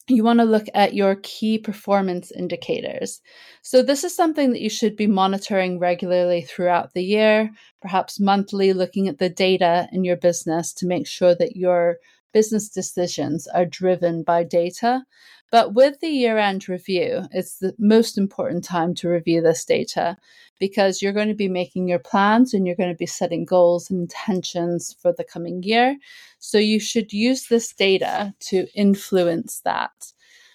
you 0.09 0.23
want 0.23 0.39
to 0.39 0.45
look 0.45 0.67
at 0.73 0.95
your 0.95 1.17
key 1.17 1.59
performance 1.59 2.31
indicators. 2.31 3.21
So, 3.63 3.83
this 3.83 4.05
is 4.05 4.15
something 4.15 4.53
that 4.53 4.61
you 4.61 4.71
should 4.71 4.97
be 4.97 5.09
monitoring 5.09 5.81
regularly 5.81 6.43
throughout 6.43 6.95
the 6.95 7.03
year, 7.03 7.51
perhaps 7.83 8.21
monthly, 8.21 8.73
looking 8.73 9.09
at 9.09 9.19
the 9.19 9.29
data 9.29 9.89
in 9.91 10.05
your 10.05 10.17
business 10.17 10.73
to 10.75 10.87
make 10.87 11.09
sure 11.09 11.35
that 11.35 11.57
you're 11.57 11.97
business 12.33 12.69
decisions 12.69 13.47
are 13.49 13.65
driven 13.65 14.23
by 14.23 14.45
data. 14.45 15.05
But 15.51 15.75
with 15.75 16.01
the 16.01 16.09
year 16.09 16.39
end 16.39 16.69
review, 16.69 17.27
it's 17.31 17.59
the 17.59 17.75
most 17.79 18.19
important 18.19 18.65
time 18.65 18.95
to 18.97 19.09
review 19.09 19.41
this 19.41 19.65
data 19.65 20.17
because 20.59 21.01
you're 21.01 21.13
going 21.13 21.29
to 21.29 21.35
be 21.35 21.49
making 21.49 21.89
your 21.89 21.99
plans 21.99 22.53
and 22.53 22.67
you're 22.67 22.77
going 22.77 22.93
to 22.93 22.97
be 22.97 23.07
setting 23.07 23.45
goals 23.45 23.91
and 23.91 24.01
intentions 24.01 24.97
for 25.01 25.13
the 25.13 25.25
coming 25.25 25.63
year. 25.63 25.97
So 26.39 26.59
you 26.59 26.81
should 26.81 27.13
use 27.13 27.47
this 27.47 27.73
data 27.73 28.35
to 28.41 28.67
influence 28.75 29.61
that. 29.61 30.13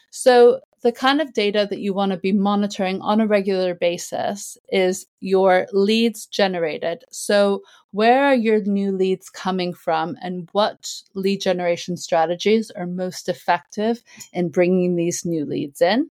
So 0.09 0.59
the 0.81 0.91
kind 0.91 1.21
of 1.21 1.33
data 1.33 1.67
that 1.69 1.79
you 1.79 1.93
want 1.93 2.11
to 2.11 2.17
be 2.17 2.31
monitoring 2.31 3.01
on 3.01 3.21
a 3.21 3.27
regular 3.27 3.75
basis 3.75 4.57
is 4.71 5.05
your 5.19 5.67
leads 5.71 6.25
generated. 6.25 7.03
So, 7.11 7.61
where 7.91 8.25
are 8.25 8.35
your 8.35 8.61
new 8.63 8.91
leads 8.91 9.29
coming 9.29 9.73
from, 9.73 10.17
and 10.21 10.49
what 10.53 10.89
lead 11.13 11.41
generation 11.41 11.97
strategies 11.97 12.71
are 12.71 12.87
most 12.87 13.29
effective 13.29 14.03
in 14.33 14.49
bringing 14.49 14.95
these 14.95 15.23
new 15.23 15.45
leads 15.45 15.81
in? 15.81 16.09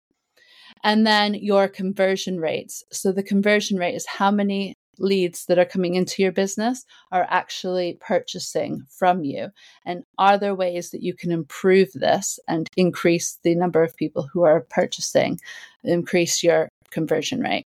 And 0.83 1.05
then 1.05 1.33
your 1.33 1.67
conversion 1.67 2.39
rates. 2.39 2.83
So, 2.91 3.11
the 3.11 3.23
conversion 3.23 3.77
rate 3.77 3.95
is 3.95 4.07
how 4.07 4.31
many 4.31 4.77
leads 4.99 5.45
that 5.45 5.59
are 5.59 5.65
coming 5.65 5.95
into 5.95 6.21
your 6.21 6.31
business 6.31 6.85
are 7.11 7.27
actually 7.29 7.97
purchasing 7.99 8.85
from 8.89 9.23
you? 9.23 9.49
And 9.85 10.03
are 10.17 10.37
there 10.37 10.55
ways 10.55 10.91
that 10.91 11.03
you 11.03 11.13
can 11.13 11.31
improve 11.31 11.91
this 11.93 12.39
and 12.47 12.69
increase 12.77 13.39
the 13.43 13.55
number 13.55 13.83
of 13.83 13.95
people 13.95 14.27
who 14.31 14.43
are 14.43 14.61
purchasing, 14.69 15.39
increase 15.83 16.43
your 16.43 16.69
conversion 16.91 17.41
rate? 17.41 17.65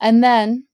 And 0.00 0.22
then 0.22 0.66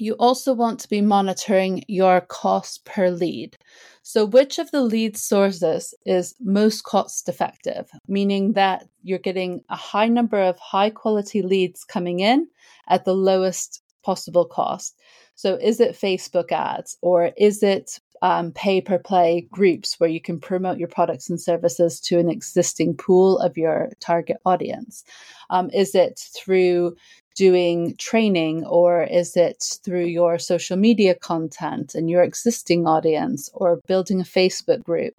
you 0.00 0.14
also 0.14 0.52
want 0.52 0.80
to 0.80 0.88
be 0.88 1.00
monitoring 1.00 1.84
your 1.88 2.20
cost 2.20 2.84
per 2.84 3.10
lead. 3.10 3.56
So, 4.02 4.24
which 4.24 4.58
of 4.58 4.70
the 4.70 4.82
lead 4.82 5.16
sources 5.16 5.94
is 6.06 6.34
most 6.40 6.84
cost 6.84 7.28
effective, 7.28 7.90
meaning 8.06 8.52
that 8.52 8.86
you're 9.02 9.18
getting 9.18 9.62
a 9.68 9.76
high 9.76 10.08
number 10.08 10.40
of 10.40 10.58
high 10.58 10.90
quality 10.90 11.42
leads 11.42 11.84
coming 11.84 12.20
in 12.20 12.48
at 12.88 13.04
the 13.04 13.14
lowest 13.14 13.82
possible 14.08 14.46
cost. 14.46 14.96
So, 15.34 15.58
is 15.70 15.80
it 15.80 15.92
Facebook 15.92 16.50
ads 16.50 16.96
or 17.02 17.30
is 17.36 17.62
it 17.62 18.00
um, 18.22 18.52
pay 18.52 18.80
per 18.80 18.98
play 18.98 19.46
groups 19.50 20.00
where 20.00 20.08
you 20.08 20.22
can 20.28 20.40
promote 20.40 20.78
your 20.78 20.88
products 20.88 21.28
and 21.28 21.38
services 21.38 22.00
to 22.06 22.18
an 22.18 22.30
existing 22.30 22.96
pool 22.96 23.38
of 23.38 23.58
your 23.58 23.90
target 24.00 24.38
audience? 24.46 25.04
Um, 25.50 25.68
is 25.74 25.94
it 25.94 26.18
through 26.34 26.96
doing 27.36 27.96
training 27.98 28.64
or 28.64 29.04
is 29.04 29.36
it 29.36 29.62
through 29.84 30.06
your 30.06 30.38
social 30.38 30.78
media 30.78 31.14
content 31.14 31.94
and 31.94 32.08
your 32.08 32.22
existing 32.22 32.86
audience 32.86 33.50
or 33.52 33.82
building 33.86 34.20
a 34.22 34.32
Facebook 34.38 34.82
group? 34.82 35.14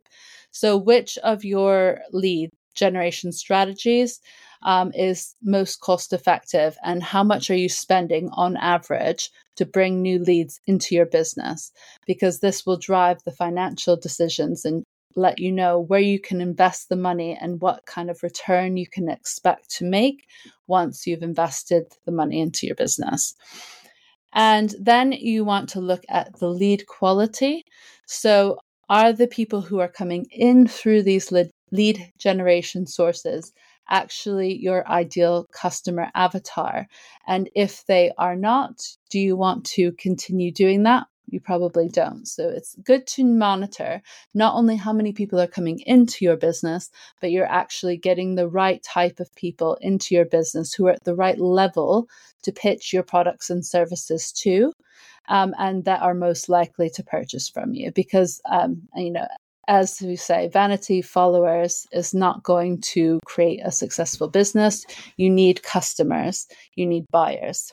So, 0.50 0.76
which 0.76 1.20
of 1.20 1.46
your 1.46 2.00
lead 2.12 2.50
generation 2.74 3.32
strategies 3.32 4.20
um, 4.64 4.92
is 4.94 5.36
most 5.42 5.80
cost 5.80 6.14
effective 6.14 6.78
and 6.84 7.02
how 7.02 7.24
much 7.24 7.50
are 7.50 7.56
you 7.56 7.70
spending 7.70 8.30
on 8.34 8.58
average 8.58 9.30
to 9.56 9.66
bring 9.66 10.02
new 10.02 10.20
leads 10.20 10.60
into 10.68 10.96
your 10.96 11.06
business 11.06 11.72
because 12.06 12.40
this 12.40 12.66
will 12.66 12.78
drive 12.78 13.24
the 13.24 13.32
financial 13.32 13.96
decisions 13.96 14.66
and 14.66 14.84
let 15.16 15.40
you 15.40 15.52
know 15.52 15.80
where 15.80 16.00
you 16.00 16.20
can 16.20 16.40
invest 16.42 16.90
the 16.90 16.96
money 16.96 17.38
and 17.40 17.62
what 17.62 17.86
kind 17.86 18.10
of 18.10 18.22
return 18.24 18.78
you 18.78 18.88
can 18.88 19.10
expect 19.10 19.70
to 19.70 19.86
make 19.86 20.26
once 20.68 21.08
you've 21.08 21.24
invested 21.24 21.86
the 22.06 22.12
money 22.12 22.40
into 22.40 22.68
your 22.68 22.76
business. 22.76 23.36
And 24.34 24.76
then 24.80 25.12
you 25.12 25.44
want 25.44 25.70
to 25.70 25.80
look 25.80 26.04
at 26.10 26.40
the 26.40 26.50
lead 26.50 26.86
quality. 26.86 27.66
So, 28.06 28.60
are 28.88 29.14
the 29.14 29.28
people 29.28 29.62
who 29.62 29.80
are 29.80 29.88
coming 29.88 30.26
in 30.32 30.68
through 30.68 31.04
these 31.04 31.32
lead, 31.32 31.52
lead 31.72 32.12
generation 32.18 32.88
sources 32.88 33.52
actually 33.90 34.58
your 34.58 34.88
ideal 34.88 35.48
customer 35.52 36.10
avatar? 36.16 36.88
And 37.28 37.50
if 37.56 37.86
they 37.86 38.12
are 38.18 38.36
not, 38.36 38.82
do 39.10 39.20
you 39.20 39.36
want 39.36 39.66
to 39.66 39.92
continue 39.94 40.52
doing 40.52 40.84
that? 40.84 41.08
You 41.32 41.40
probably 41.40 41.90
don't. 41.90 42.28
So 42.28 42.50
it's 42.50 42.76
good 42.84 43.06
to 43.08 43.24
monitor 43.24 44.02
not 44.34 44.56
only 44.56 44.76
how 44.76 44.94
many 44.94 45.14
people 45.14 45.40
are 45.40 45.48
coming 45.48 45.80
into 45.86 46.26
your 46.26 46.38
business, 46.38 46.90
but 47.22 47.32
you're 47.32 47.46
actually 47.46 47.98
getting 47.98 48.36
the 48.36 48.48
right 48.48 48.82
type 48.82 49.20
of 49.20 49.34
people 49.36 49.78
into 49.82 50.16
your 50.16 50.26
business 50.26 50.74
who 50.74 50.88
are 50.88 50.94
at 50.94 51.04
the 51.04 51.16
right 51.16 51.40
level 51.40 52.08
to 52.44 52.52
pitch 52.52 52.94
your 52.94 53.04
products 53.04 53.50
and 53.50 53.66
services 53.66 54.32
to. 54.32 54.74
Um, 55.28 55.54
and 55.60 55.86
that 55.86 56.02
are 56.02 56.16
most 56.16 56.50
likely 56.50 56.90
to 56.92 57.04
purchase 57.04 57.50
from 57.50 57.76
you 57.76 57.92
because 57.92 58.42
um, 58.50 58.82
you 58.96 59.12
know 59.12 59.28
as 59.70 60.02
we 60.02 60.16
say, 60.16 60.50
vanity 60.50 61.00
followers 61.00 61.86
is 61.92 62.12
not 62.14 62.44
going 62.44 62.82
to 62.82 63.20
create 63.24 63.62
a 63.64 63.72
successful 63.72 64.28
business. 64.28 64.84
You 65.16 65.30
need 65.30 65.62
customers, 65.62 66.48
you 66.74 66.88
need 66.88 67.06
buyers. 67.12 67.72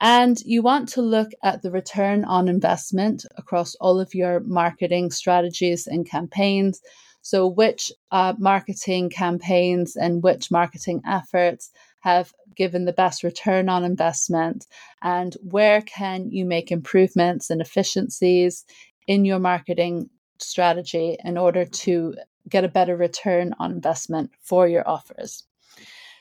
And 0.00 0.40
you 0.44 0.62
want 0.62 0.88
to 0.90 1.02
look 1.02 1.30
at 1.42 1.62
the 1.62 1.72
return 1.72 2.24
on 2.24 2.46
investment 2.46 3.26
across 3.36 3.74
all 3.80 3.98
of 3.98 4.14
your 4.14 4.40
marketing 4.40 5.10
strategies 5.10 5.88
and 5.88 6.08
campaigns. 6.08 6.80
So, 7.20 7.46
which 7.48 7.92
uh, 8.12 8.34
marketing 8.38 9.10
campaigns 9.10 9.96
and 9.96 10.22
which 10.22 10.50
marketing 10.50 11.02
efforts 11.06 11.70
have 12.00 12.32
given 12.56 12.84
the 12.84 12.92
best 12.92 13.22
return 13.22 13.68
on 13.68 13.84
investment, 13.84 14.66
and 15.02 15.36
where 15.42 15.82
can 15.82 16.30
you 16.30 16.44
make 16.44 16.72
improvements 16.72 17.48
and 17.48 17.60
efficiencies 17.60 18.64
in 19.06 19.24
your 19.24 19.38
marketing 19.38 20.10
strategy 20.42 21.16
in 21.24 21.38
order 21.38 21.64
to 21.64 22.14
get 22.48 22.64
a 22.64 22.68
better 22.68 22.96
return 22.96 23.54
on 23.58 23.72
investment 23.72 24.30
for 24.40 24.68
your 24.68 24.88
offers. 24.88 25.44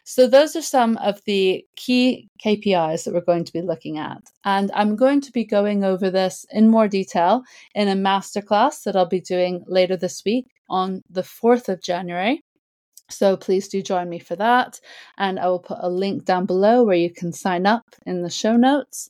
So, 0.04 0.28
those 0.28 0.56
are 0.56 0.62
some 0.62 0.98
of 0.98 1.22
the 1.26 1.66
key 1.76 2.28
KPIs 2.44 3.04
that 3.04 3.14
we're 3.14 3.22
going 3.22 3.46
to 3.46 3.54
be 3.54 3.62
looking 3.62 3.98
at. 4.00 4.22
And 4.44 4.72
I'm 4.74 4.96
going 4.96 5.22
to 5.22 5.32
be 5.32 5.46
going 5.46 5.84
over 5.84 6.10
this 6.10 6.46
in 6.52 6.70
more 6.70 6.88
detail 6.88 7.44
in 7.76 7.88
a 7.88 7.94
masterclass 7.96 8.84
that 8.84 8.96
I'll 8.96 9.06
be 9.06 9.22
doing 9.22 9.64
later 9.68 9.96
this 9.96 10.24
week 10.26 10.48
on 10.70 11.04
the 11.10 11.22
4th 11.22 11.70
of 11.70 11.84
January. 11.84 12.44
So, 13.10 13.38
please 13.38 13.68
do 13.68 13.82
join 13.84 14.10
me 14.10 14.18
for 14.20 14.36
that. 14.38 14.80
And 15.18 15.40
I 15.40 15.48
will 15.48 15.60
put 15.60 15.78
a 15.82 15.90
link 15.90 16.26
down 16.26 16.46
below 16.46 16.84
where 16.84 16.96
you 16.96 17.12
can 17.14 17.32
sign 17.32 17.68
up 17.68 17.86
in 18.06 18.24
the 18.24 18.30
show 18.30 18.58
notes. 18.58 19.10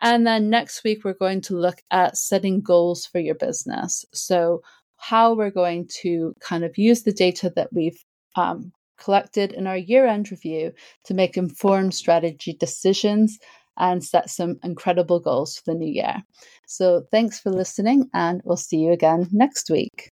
And 0.00 0.26
then 0.26 0.50
next 0.50 0.84
week, 0.84 1.04
we're 1.04 1.14
going 1.14 1.40
to 1.42 1.56
look 1.56 1.82
at 1.90 2.16
setting 2.16 2.60
goals 2.60 3.06
for 3.06 3.18
your 3.18 3.34
business. 3.34 4.04
So, 4.12 4.62
how 4.96 5.34
we're 5.34 5.50
going 5.50 5.88
to 6.02 6.34
kind 6.40 6.64
of 6.64 6.76
use 6.76 7.02
the 7.02 7.12
data 7.12 7.52
that 7.54 7.72
we've 7.72 7.98
um, 8.36 8.72
collected 8.98 9.52
in 9.52 9.66
our 9.66 9.76
year 9.76 10.06
end 10.06 10.30
review 10.30 10.72
to 11.04 11.14
make 11.14 11.36
informed 11.36 11.94
strategy 11.94 12.52
decisions 12.52 13.38
and 13.76 14.04
set 14.04 14.28
some 14.28 14.58
incredible 14.64 15.20
goals 15.20 15.56
for 15.56 15.72
the 15.72 15.78
new 15.78 15.92
year. 15.92 16.22
So, 16.66 17.04
thanks 17.10 17.40
for 17.40 17.50
listening, 17.50 18.10
and 18.14 18.40
we'll 18.44 18.56
see 18.56 18.78
you 18.78 18.92
again 18.92 19.28
next 19.32 19.70
week. 19.70 20.12